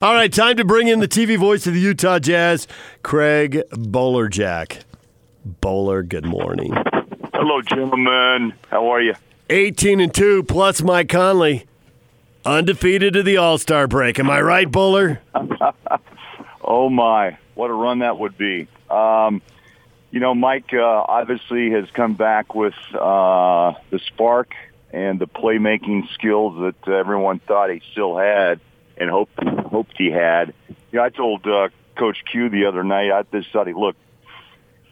[0.00, 2.68] All right, time to bring in the TV voice of the Utah Jazz,
[3.02, 4.84] Craig Bolerjack.
[5.44, 6.72] Bowler, good morning.
[7.34, 8.54] Hello, gentlemen.
[8.70, 9.14] How are you?
[9.50, 11.66] 18 and 2 plus Mike Conley.
[12.44, 14.20] Undefeated to the All Star break.
[14.20, 15.20] Am I right, Bowler?
[16.62, 17.36] oh, my.
[17.56, 18.68] What a run that would be.
[18.88, 19.42] Um,
[20.12, 24.54] you know, Mike uh, obviously has come back with uh, the spark
[24.92, 28.60] and the playmaking skills that everyone thought he still had
[28.98, 30.52] and hoped hoped he had.
[30.90, 34.00] You know, I told uh, Coach Q the other night I just thought he looked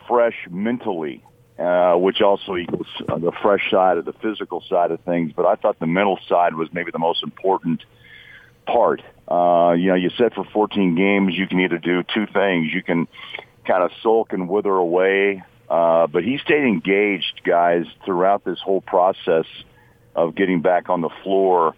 [0.09, 1.25] fresh mentally,
[1.59, 5.33] uh, which also equals uh, the fresh side of the physical side of things.
[5.35, 7.83] But I thought the mental side was maybe the most important
[8.67, 9.03] part.
[9.29, 12.73] Uh, you know, you said for 14 games you can either do two things.
[12.73, 13.09] You can
[13.67, 18.81] kind of sulk and wither away, uh, but he stayed engaged, guys, throughout this whole
[18.81, 19.47] process
[20.15, 21.75] of getting back on the floor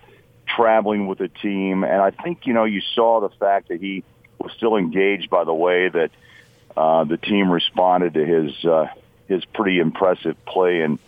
[0.57, 1.84] traveling with the team.
[1.84, 4.05] And I think, you know, you saw the fact that he
[4.38, 6.11] was still engaged by the way that
[6.77, 8.87] uh, the team responded to his uh,
[9.29, 10.99] his pretty impressive play in,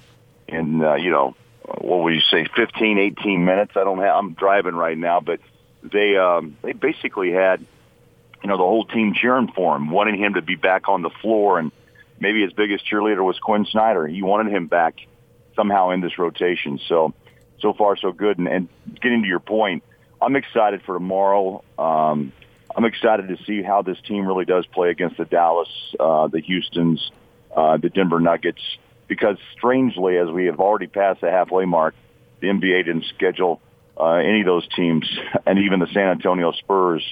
[0.47, 1.35] in uh, you know,
[1.79, 3.73] what would you say, 15, 18 minutes?
[3.77, 5.41] I don't have, I'm driving right now, but
[5.83, 7.65] they, um, they basically had,
[8.43, 11.11] you know, the whole team cheering for him, wanting him to be back on the
[11.23, 11.59] floor.
[11.59, 11.73] And
[12.19, 14.07] maybe his biggest cheerleader was Quin Snyder.
[14.07, 14.97] He wanted him back
[15.57, 16.81] somehow in this rotation.
[16.89, 17.15] So,
[17.61, 18.39] so far so good.
[18.39, 18.69] And, and
[19.01, 19.83] getting to your point,
[20.21, 21.63] I'm excited for tomorrow.
[21.79, 22.33] Um,
[22.77, 26.41] I'm excited to see how this team really does play against the Dallas, uh, the
[26.41, 27.11] Houston's,
[27.55, 28.63] uh, the Denver Nuggets,
[29.09, 31.95] because strangely, as we have already passed the halfway mark,
[32.41, 33.61] the NBA didn't schedule
[33.99, 35.09] uh, any of those teams,
[35.47, 37.03] and even the San Antonio Spurs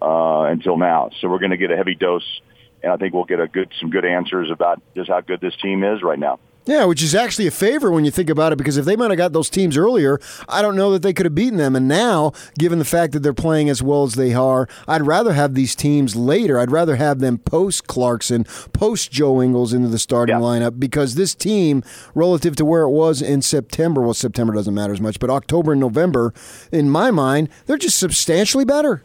[0.00, 1.10] uh, until now.
[1.20, 2.40] So we're going to get a heavy dose,
[2.82, 5.54] and I think we'll get a good some good answers about just how good this
[5.60, 6.40] team is right now.
[6.64, 9.10] Yeah, which is actually a favor when you think about it, because if they might
[9.10, 11.74] have got those teams earlier, I don't know that they could have beaten them.
[11.74, 15.32] And now, given the fact that they're playing as well as they are, I'd rather
[15.32, 16.60] have these teams later.
[16.60, 20.40] I'd rather have them post Clarkson, post Joe Ingles into the starting yeah.
[20.40, 21.82] lineup, because this team,
[22.14, 25.72] relative to where it was in September, well, September doesn't matter as much, but October
[25.72, 26.32] and November,
[26.70, 29.02] in my mind, they're just substantially better.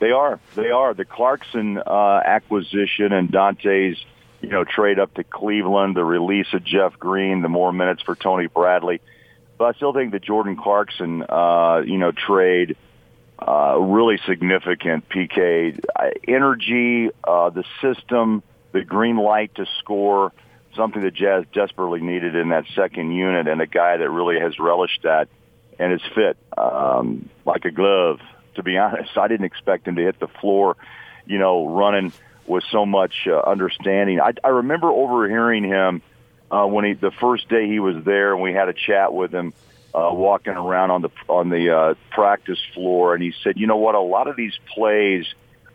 [0.00, 0.40] They are.
[0.56, 0.92] They are.
[0.92, 4.04] The Clarkson uh, acquisition and Dante's
[4.40, 8.14] you know, trade up to Cleveland, the release of Jeff Green, the more minutes for
[8.14, 9.00] Tony Bradley.
[9.58, 12.76] But I still think the Jordan Clarkson, uh, you know, trade,
[13.38, 15.08] uh, really significant.
[15.08, 15.78] PK
[16.26, 18.42] energy, uh, the system,
[18.72, 20.32] the green light to score,
[20.74, 24.58] something that Jazz desperately needed in that second unit, and a guy that really has
[24.58, 25.28] relished that
[25.78, 28.20] and is fit um, like a glove.
[28.54, 30.76] To be honest, I didn't expect him to hit the floor,
[31.26, 32.12] you know, running
[32.50, 34.20] with so much uh, understanding.
[34.20, 36.02] I, I remember overhearing him
[36.50, 39.32] uh, when he the first day he was there, and we had a chat with
[39.32, 39.54] him
[39.94, 43.76] uh, walking around on the on the uh, practice floor, and he said, "You know
[43.76, 43.94] what?
[43.94, 45.26] A lot of these plays,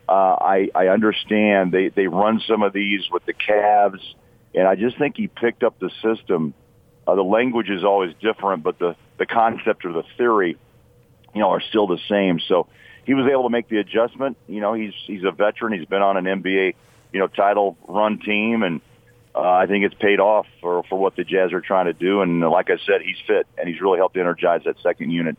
[0.06, 4.02] uh, I I understand they they run some of these with the Cavs,
[4.54, 6.52] and I just think he picked up the system.
[7.06, 10.58] Uh, the language is always different, but the the concept or the theory,
[11.34, 12.38] you know, are still the same.
[12.38, 12.68] So."
[13.06, 14.36] He was able to make the adjustment.
[14.48, 15.72] You know, he's he's a veteran.
[15.72, 16.74] He's been on an NBA,
[17.12, 18.80] you know, title run team, and
[19.34, 22.20] uh, I think it's paid off for for what the Jazz are trying to do.
[22.20, 25.38] And like I said, he's fit, and he's really helped energize that second unit.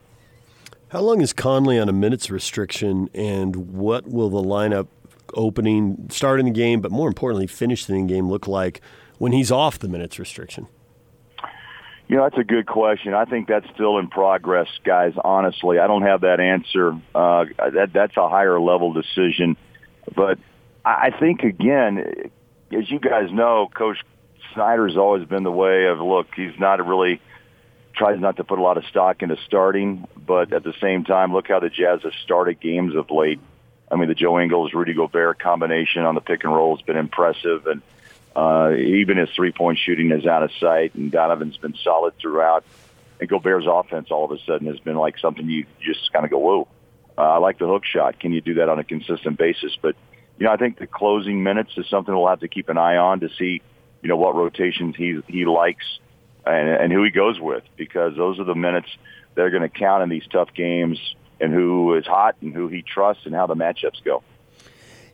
[0.90, 4.88] How long is Conley on a minutes restriction, and what will the lineup
[5.34, 8.80] opening, starting the game, but more importantly, finishing the game look like
[9.18, 10.68] when he's off the minutes restriction?
[12.08, 13.14] You know, that's a good question.
[13.14, 15.14] I think that's still in progress, guys.
[15.22, 16.94] Honestly, I don't have that answer.
[17.14, 19.58] Uh, that that's a higher level decision,
[20.16, 20.40] but
[20.86, 22.32] I think again,
[22.72, 23.98] as you guys know, Coach
[24.54, 26.28] Snyder's always been the way of look.
[26.34, 27.20] He's not really
[27.94, 31.34] tries not to put a lot of stock into starting, but at the same time,
[31.34, 33.40] look how the Jazz have started games of late.
[33.92, 36.98] I mean, the Joe Ingles, Rudy Gobert combination on the pick and roll has been
[36.98, 37.82] impressive, and
[38.38, 42.64] uh, even his three-point shooting is out of sight, and Donovan's been solid throughout.
[43.20, 46.30] And Gobert's offense all of a sudden has been like something you just kind of
[46.30, 46.68] go, whoa.
[47.18, 48.20] Uh, I like the hook shot.
[48.20, 49.76] Can you do that on a consistent basis?
[49.82, 49.96] But,
[50.38, 52.98] you know, I think the closing minutes is something we'll have to keep an eye
[52.98, 53.64] on to see,
[54.04, 55.86] you know, what rotations he, he likes
[56.46, 58.90] and, and who he goes with because those are the minutes
[59.34, 61.00] that are going to count in these tough games
[61.42, 64.22] and who is hot and who he trusts and how the matchups go.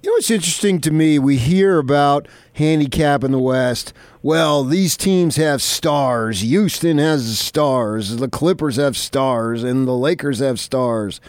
[0.04, 1.18] You know what's interesting to me?
[1.18, 3.94] We hear about handicap in the West.
[4.22, 6.42] Well, these teams have stars.
[6.42, 8.18] Houston has stars.
[8.18, 11.22] The Clippers have stars, and the Lakers have stars.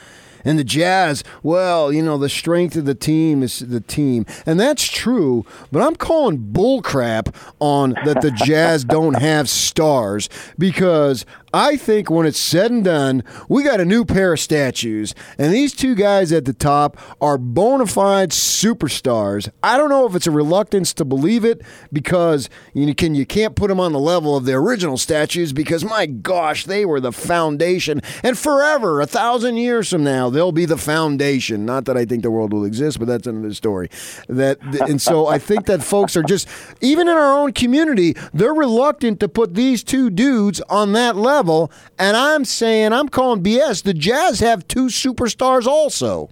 [0.45, 4.27] And the Jazz, well, you know, the strength of the team is the team.
[4.45, 10.29] And that's true, but I'm calling bullcrap on that the Jazz don't have stars
[10.59, 11.25] because
[11.55, 15.55] I think when it's said and done, we got a new pair of statues, and
[15.55, 19.49] these two guys at the top are bona fide superstars.
[19.63, 21.63] I don't know if it's a reluctance to believe it
[21.93, 25.85] because you can you can't put them on the level of the original statues because
[25.85, 30.67] my gosh, they were the foundation, and forever, a thousand years from now, they'll be
[30.67, 31.65] the foundation.
[31.65, 33.91] Not that I think the world will exist, but that's another story.
[34.29, 36.49] That and so I think that folks are just
[36.81, 41.44] even in our own community, they're reluctant to put these two dudes on that level
[41.45, 41.71] level.
[41.99, 43.83] And I'm saying, I'm calling BS.
[43.83, 46.31] The Jazz have two superstars also.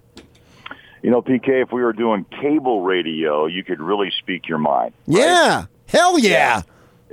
[1.03, 4.93] You know, PK, if we were doing cable radio, you could really speak your mind.
[5.05, 5.19] Right?
[5.19, 5.65] Yeah.
[5.87, 6.63] Hell yeah.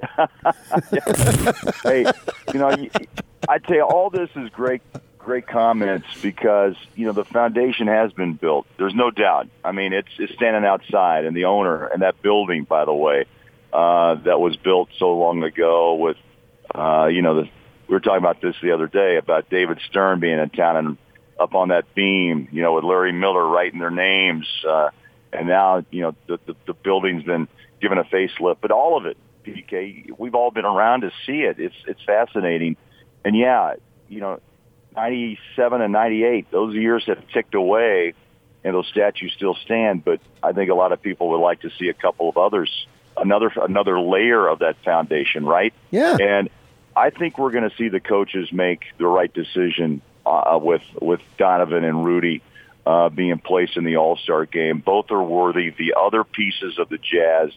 [1.82, 2.06] hey,
[2.54, 2.74] you know,
[3.48, 4.80] I'd say all this is great,
[5.18, 8.66] great comments because you know the foundation has been built.
[8.78, 9.48] There's no doubt.
[9.62, 13.26] I mean, it's it's standing outside, and the owner and that building, by the way,
[13.74, 16.16] uh, that was built so long ago with,
[16.74, 17.50] uh, you know, the
[17.90, 20.98] we were talking about this the other day about David Stern being in town and
[21.40, 24.46] up on that beam, you know, with Larry Miller writing their names.
[24.66, 24.90] Uh,
[25.32, 27.48] and now, you know, the, the, the building's been
[27.80, 31.58] given a facelift, but all of it, PK, we've all been around to see it.
[31.58, 32.76] It's, it's fascinating.
[33.24, 33.74] And yeah,
[34.08, 34.38] you know,
[34.94, 38.14] 97 and 98, those years have ticked away
[38.62, 41.70] and those statues still stand, but I think a lot of people would like to
[41.76, 42.70] see a couple of others,
[43.16, 45.74] another, another layer of that foundation, right?
[45.90, 46.16] Yeah.
[46.20, 46.50] And
[46.96, 51.20] I think we're going to see the coaches make the right decision uh, with with
[51.38, 52.42] Donovan and Rudy
[52.86, 54.82] uh, being placed in the All Star game.
[54.84, 55.70] Both are worthy.
[55.70, 57.50] The other pieces of the Jazz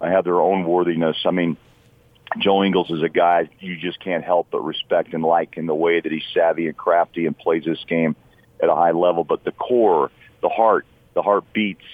[0.00, 1.16] uh, have their own worthiness.
[1.24, 1.56] I mean,
[2.38, 5.74] Joe Ingles is a guy you just can't help but respect and like in the
[5.74, 8.16] way that he's savvy and crafty and plays this game
[8.62, 9.24] at a high level.
[9.24, 10.10] But the core,
[10.42, 11.84] the heart, the heart beats,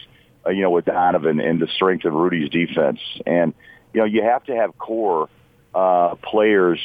[0.47, 3.01] uh, you know, with Donovan and the strength of Rudy's defense.
[3.27, 3.55] And
[3.93, 5.29] you know, you have to have core
[5.75, 6.81] uh, players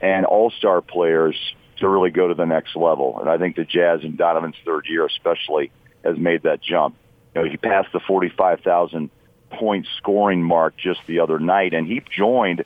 [0.00, 1.36] and all-star players
[1.78, 3.18] to really go to the next level.
[3.20, 5.70] And I think the Jazz in Donovan's third year especially
[6.04, 6.96] has made that jump.
[7.34, 9.10] You know, he passed the 45,000
[9.50, 12.64] point scoring mark just the other night, and he joined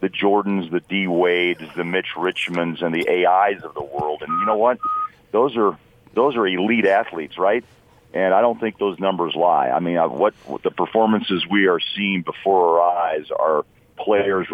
[0.00, 4.22] the Jordans, the D Wades, the Mitch Richmonds, and the AIs of the world.
[4.22, 4.78] And you know what?
[5.30, 5.76] Those are
[6.14, 7.64] those are elite athletes, right?
[8.14, 9.70] And I don't think those numbers lie.
[9.70, 13.64] I mean, what, what the performances we are seeing before our eyes are
[13.96, 14.46] players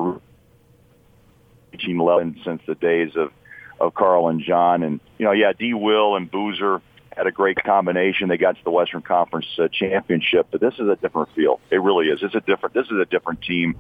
[1.72, 3.32] reaching level since the days of
[3.80, 4.82] of Karl and John.
[4.82, 5.74] And you know, yeah, D.
[5.74, 6.80] Will and Boozer
[7.16, 8.28] had a great combination.
[8.28, 11.60] They got to the Western Conference uh, championship, but this is a different feel.
[11.70, 12.20] It really is.
[12.22, 12.74] It's a different.
[12.74, 13.76] This is a different team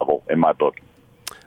[0.00, 0.76] level in my book.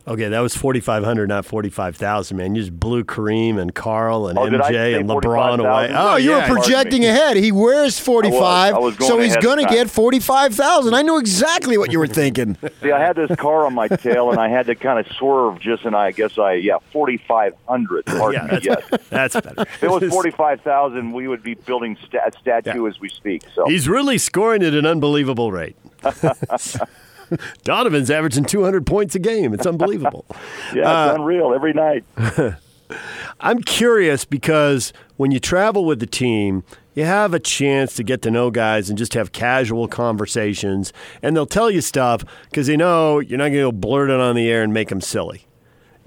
[0.07, 2.55] Okay, that was 4,500, not 45,000, man.
[2.55, 5.93] You just blew Kareem and Karl and oh, MJ and LeBron away.
[5.93, 6.49] Oh, you yeah.
[6.49, 7.35] were projecting ahead.
[7.35, 10.93] He wears 45, I was, I was so he's going to get 45,000.
[10.93, 12.57] I knew exactly what you were thinking.
[12.81, 15.59] See, I had this car on my tail, and I had to kind of swerve
[15.59, 18.05] just, and I guess I, yeah, 4,500.
[18.05, 19.07] Pardon yeah, me, yes.
[19.09, 19.65] That's better.
[19.77, 22.89] If it was 45,000, we would be building sta- statue yeah.
[22.89, 23.43] as we speak.
[23.53, 25.75] So He's really scoring at an unbelievable rate.
[27.63, 29.53] Donovan's averaging 200 points a game.
[29.53, 30.25] It's unbelievable.
[30.73, 32.03] yeah, it's uh, unreal every night.
[33.39, 36.63] I'm curious because when you travel with the team,
[36.95, 41.35] you have a chance to get to know guys and just have casual conversations, and
[41.35, 44.49] they'll tell you stuff because they know you're not going to blurt it on the
[44.49, 45.45] air and make them silly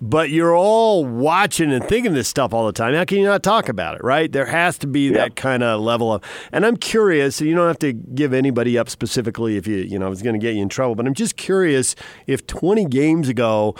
[0.00, 2.94] but you're all watching and thinking this stuff all the time.
[2.94, 4.30] How can you not talk about it, right?
[4.30, 6.22] There has to be that kind of level of.
[6.52, 7.40] And I'm curious.
[7.40, 10.44] You don't have to give anybody up specifically if you, you know, it's going to
[10.44, 10.94] get you in trouble.
[10.94, 11.94] But I'm just curious
[12.26, 13.74] if 20 games ago.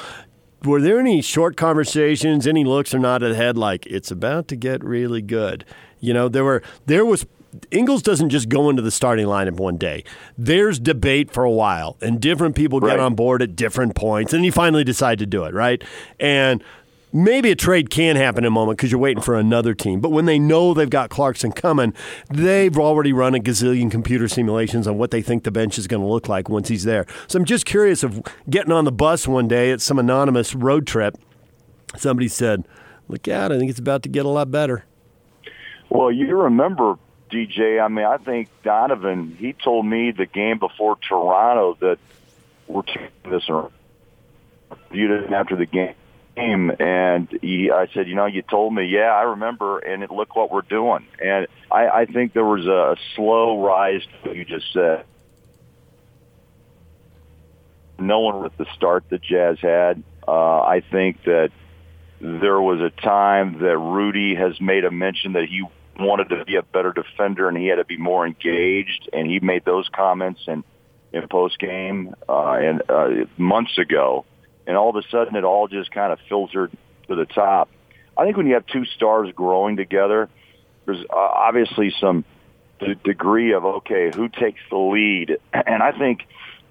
[0.63, 4.47] Were there any short conversations, any looks or nod of the head like it's about
[4.49, 5.65] to get really good?
[6.01, 7.25] You know, there were there was
[7.71, 10.05] Ingles doesn't just go into the starting lineup one day.
[10.39, 12.91] There's debate for a while, and different people right.
[12.91, 15.83] get on board at different points, and you finally decide to do it, right?
[16.19, 16.63] And
[17.13, 20.01] maybe a trade can happen in a moment because you're waiting for another team.
[20.01, 21.93] But when they know they've got Clarkson coming,
[22.29, 26.03] they've already run a gazillion computer simulations on what they think the bench is going
[26.03, 27.07] to look like once he's there.
[27.27, 30.87] So I'm just curious of getting on the bus one day at some anonymous road
[30.87, 31.17] trip.
[31.97, 32.65] Somebody said,
[33.09, 33.51] "Look out!
[33.51, 34.85] I think it's about to get a lot better."
[35.89, 36.99] Well, you remember
[37.31, 37.83] DJ.
[37.83, 39.37] I mean, I think Donovan.
[39.39, 41.99] He told me the game before Toronto that
[42.67, 43.73] we're taking this around.
[44.91, 49.13] Viewed it after the game, and he, I said, you know, you told me, yeah,
[49.13, 51.07] I remember, and it, look what we're doing.
[51.23, 55.05] And I, I think there was a, slow rise to what you just said.
[57.99, 60.03] No one with the start that Jazz had.
[60.27, 61.51] Uh, I think that
[62.21, 65.63] there was a time that Rudy has made a mention that he
[65.99, 69.09] wanted to be a better defender and he had to be more engaged.
[69.13, 70.65] And he made those comments in
[71.13, 74.25] in post game uh, and uh, months ago.
[74.67, 76.71] and all of a sudden it all just kind of filtered
[77.09, 77.69] to the top.
[78.17, 80.29] I think when you have two stars growing together,
[80.85, 82.25] there's uh, obviously some
[82.79, 86.21] d- degree of okay, who takes the lead, and I think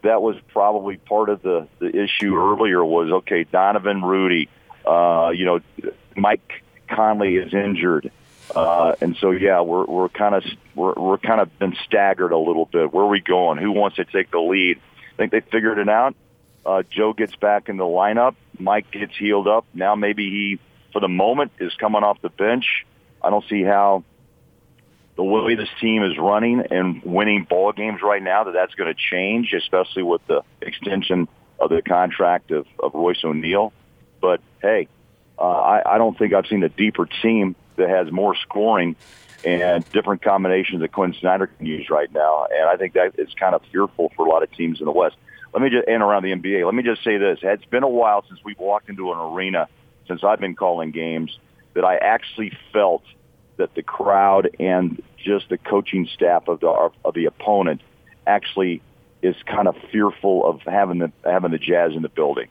[0.04, 4.50] that was probably part of the the issue earlier was okay, Donovan Rudy,
[4.86, 5.60] uh, you know,
[6.16, 8.12] Mike Conley is injured.
[8.56, 10.44] Uh, and so, yeah, we're we're kind of
[10.76, 12.92] we're we're kind of been staggered a little bit.
[12.92, 13.58] Where are we going?
[13.58, 14.80] Who wants to take the lead?
[15.14, 16.16] I think they figured it out.
[16.66, 18.36] Uh, Joe gets back in the lineup.
[18.58, 19.66] Mike gets healed up.
[19.74, 20.60] Now maybe he,
[20.92, 22.86] for the moment, is coming off the bench.
[23.22, 24.04] I don't see how
[25.16, 28.94] the way this team is running and winning ball games right now that that's going
[28.94, 31.28] to change, especially with the extension
[31.60, 33.74] of the contract of, of Royce O'Neale.
[34.22, 34.88] But hey,
[35.38, 38.96] uh, I, I don't think I've seen a deeper team that has more scoring
[39.44, 42.46] and different combinations that Quin Snyder can use right now.
[42.52, 44.92] And I think that is kind of fearful for a lot of teams in the
[44.92, 45.16] West.
[45.54, 47.40] Let me just, and around the NBA, let me just say this.
[47.42, 49.68] It's been a while since we've walked into an arena,
[50.08, 51.38] since I've been calling games,
[51.74, 53.04] that I actually felt
[53.58, 57.82] that the crowd and just the coaching staff of the, of the opponent
[58.28, 58.82] actually
[59.22, 62.48] is kind of fearful of having the, having the Jazz in the building.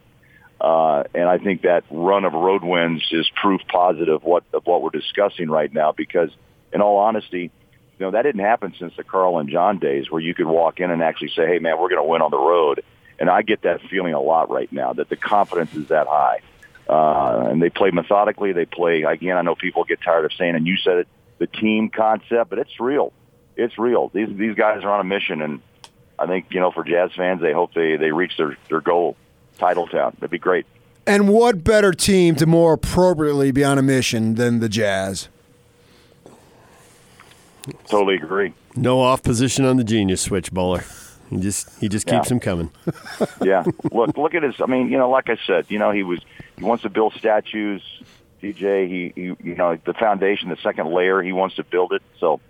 [0.60, 4.82] Uh, and I think that run of road wins is proof positive what, of what
[4.82, 6.30] we're discussing right now because
[6.72, 7.50] in all honesty,
[7.98, 10.80] you know, that didn't happen since the Karl and John days where you could walk
[10.80, 12.82] in and actually say, hey, man, we're going to win on the road.
[13.18, 16.40] And I get that feeling a lot right now that the confidence is that high.
[16.88, 18.52] Uh, and they play methodically.
[18.52, 21.46] They play, again, I know people get tired of saying, and you said it, the
[21.46, 23.12] team concept, but it's real.
[23.56, 24.10] It's real.
[24.14, 25.42] These, these guys are on a mission.
[25.42, 25.60] And
[26.18, 29.16] I think, you know, for Jazz fans, they hope they, they reach their, their goal.
[29.58, 30.14] Titletown.
[30.14, 30.66] That'd be great.
[31.06, 35.28] And what better team to more appropriately be on a mission than the Jazz?
[37.86, 38.52] Totally agree.
[38.76, 40.84] No off position on the genius switch bowler.
[41.30, 42.28] He just he just keeps yeah.
[42.28, 42.70] them coming.
[43.42, 43.64] yeah.
[43.92, 46.20] Look look at his I mean, you know, like I said, you know, he was
[46.56, 47.82] he wants to build statues,
[48.42, 52.02] DJ, he, he you know, the foundation, the second layer, he wants to build it.
[52.18, 52.40] So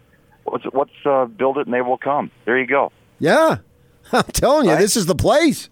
[0.46, 2.30] let's let's uh, build it and they will come.
[2.44, 2.92] There you go.
[3.18, 3.58] Yeah.
[4.12, 4.80] I'm telling you, right?
[4.80, 5.68] this is the place.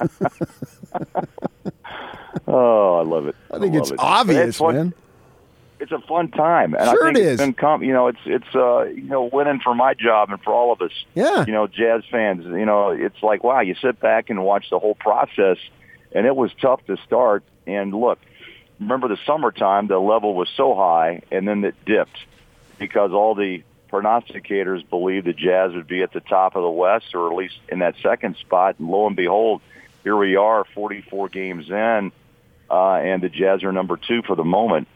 [2.46, 3.36] oh, I love it.
[3.52, 3.98] I think I it's it.
[3.98, 4.94] obvious, it's man.
[5.80, 8.18] It's a fun time, and sure I think it has been com- you know, it's
[8.24, 10.90] it's uh, you know, winning for my job and for all of us.
[11.14, 11.44] Yeah.
[11.46, 12.44] You know, jazz fans.
[12.44, 15.58] You know, it's like wow, you sit back and watch the whole process,
[16.12, 17.44] and it was tough to start.
[17.66, 18.18] And look,
[18.80, 22.18] remember the summertime, the level was so high, and then it dipped
[22.78, 27.14] because all the prognosticators believed the Jazz would be at the top of the West,
[27.14, 28.76] or at least in that second spot.
[28.78, 29.60] And lo and behold,
[30.04, 32.12] here we are, 44 games in,
[32.70, 34.88] uh, and the Jazz are number two for the moment.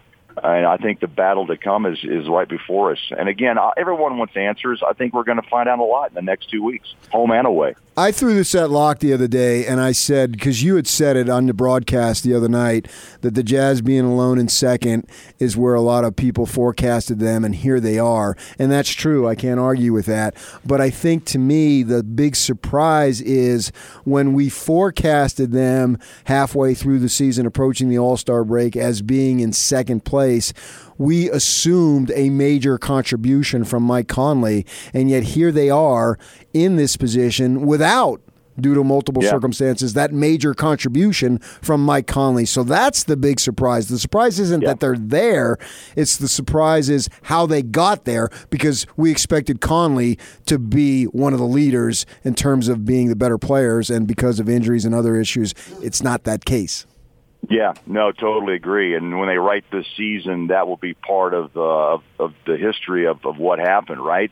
[0.42, 2.98] And I think the battle to come is, is right before us.
[3.10, 4.82] And again, uh, everyone wants answers.
[4.82, 7.32] I think we're going to find out a lot in the next two weeks, home
[7.32, 7.74] and away.
[7.94, 11.14] I threw this at Locke the other day, and I said, because you had said
[11.14, 12.88] it on the broadcast the other night,
[13.20, 15.06] that the Jazz being alone in second
[15.38, 18.34] is where a lot of people forecasted them, and here they are.
[18.58, 19.28] And that's true.
[19.28, 20.34] I can't argue with that.
[20.64, 23.70] But I think to me, the big surprise is
[24.04, 29.40] when we forecasted them halfway through the season, approaching the All Star break, as being
[29.40, 30.54] in second place
[30.98, 36.18] we assumed a major contribution from Mike Conley, and yet here they are
[36.52, 38.20] in this position without
[38.60, 39.30] due to multiple yeah.
[39.30, 42.44] circumstances, that major contribution from Mike Conley.
[42.44, 43.88] So that's the big surprise.
[43.88, 44.68] The surprise isn't yeah.
[44.68, 45.58] that they're there,
[45.96, 51.32] it's the surprise is how they got there because we expected Conley to be one
[51.32, 54.94] of the leaders in terms of being the better players, and because of injuries and
[54.94, 56.86] other issues, it's not that case.
[57.48, 58.94] Yeah, no, totally agree.
[58.94, 62.56] And when they write this season, that will be part of the of, of the
[62.56, 64.30] history of, of what happened, right?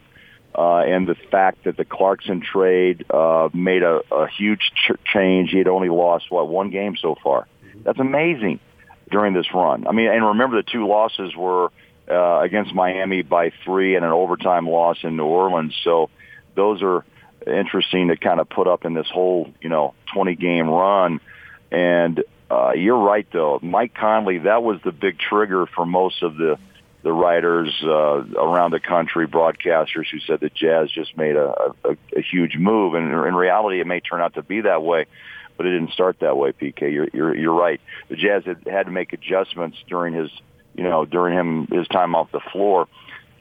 [0.55, 5.50] Uh, and the fact that the Clarkson trade uh, made a, a huge ch- change.
[5.50, 7.47] He had only lost what one game so far.
[7.85, 8.61] That's amazing
[9.11, 9.87] during this run.
[9.87, 11.71] I mean, and remember the two losses were
[12.09, 15.75] uh, against Miami by three and an overtime loss in New Orleans.
[15.85, 16.11] So
[16.55, 17.05] those are
[17.47, 21.21] interesting to kind of put up in this whole you know 20 game run.
[21.71, 23.61] And uh, you're right, though.
[23.62, 26.59] Mike Conley, that was the big trigger for most of the
[27.02, 31.97] the writers uh, around the country, broadcasters who said that Jazz just made a, a,
[32.14, 35.07] a huge move, and in reality, it may turn out to be that way,
[35.57, 36.52] but it didn't start that way.
[36.52, 37.80] PK, you're you're, you're right.
[38.09, 40.30] The Jazz had, had to make adjustments during his,
[40.75, 42.87] you know, during him his time off the floor.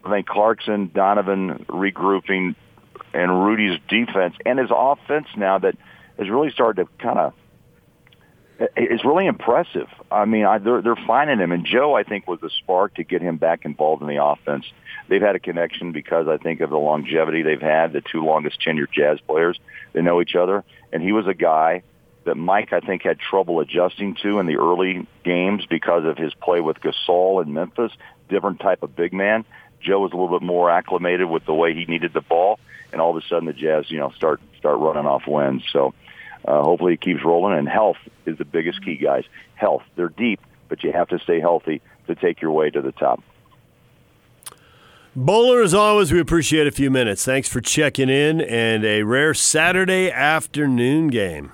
[0.05, 2.55] I think Clarkson, Donovan regrouping,
[3.13, 5.75] and Rudy's defense and his offense now that
[6.17, 7.33] has really started to kind of
[8.75, 9.87] is really impressive.
[10.11, 13.03] I mean, I, they're they're finding him, and Joe, I think, was the spark to
[13.03, 14.65] get him back involved in the offense.
[15.07, 17.93] They've had a connection because I think of the longevity they've had.
[17.93, 19.59] The two longest tenured Jazz players,
[19.93, 21.83] they know each other, and he was a guy
[22.25, 26.33] that Mike, I think, had trouble adjusting to in the early games because of his
[26.33, 27.91] play with Gasol in Memphis,
[28.29, 29.45] different type of big man.
[29.81, 32.59] Joe was a little bit more acclimated with the way he needed the ball,
[32.91, 35.63] and all of a sudden the Jazz, you know, start start running off wins.
[35.71, 35.93] So
[36.45, 37.57] uh, hopefully it keeps rolling.
[37.57, 39.23] And health is the biggest key, guys.
[39.55, 39.83] Health.
[39.95, 43.21] They're deep, but you have to stay healthy to take your way to the top.
[45.15, 47.25] Bowler, as always, we appreciate a few minutes.
[47.25, 51.51] Thanks for checking in and a rare Saturday afternoon game.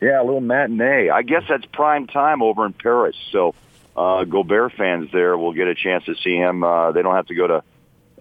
[0.00, 1.10] Yeah, a little matinee.
[1.10, 3.16] I guess that's prime time over in Paris.
[3.32, 3.54] So,
[3.96, 6.62] uh, Gobert fans there will get a chance to see him.
[6.62, 7.62] Uh, they don't have to go to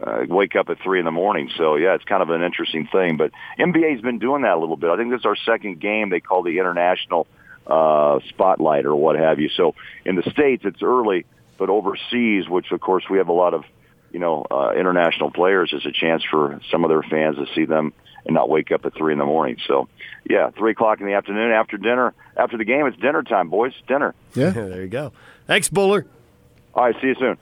[0.06, 1.50] uh, wake up at three in the morning.
[1.58, 3.18] So, yeah, it's kind of an interesting thing.
[3.18, 4.90] But NBA's been doing that a little bit.
[4.90, 6.10] I think this is our second game.
[6.10, 7.28] They call the international
[7.66, 9.50] uh, spotlight or what have you.
[9.50, 11.26] So, in the states, it's early,
[11.58, 13.64] but overseas, which of course we have a lot of
[14.14, 17.66] you know, uh, international players is a chance for some of their fans to see
[17.66, 17.94] them
[18.26, 19.58] and not wake up at three in the morning.
[19.68, 19.90] So,
[20.30, 23.74] yeah, three o'clock in the afternoon after dinner, after the game, it's dinner time, boys.
[23.88, 24.14] Dinner.
[24.36, 25.12] Yeah, there you go.
[25.48, 26.06] Thanks, Bowler.
[26.76, 27.38] All right, see you soon.